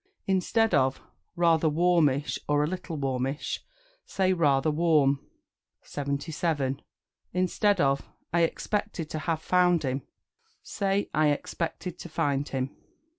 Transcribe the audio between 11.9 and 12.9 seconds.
to find him."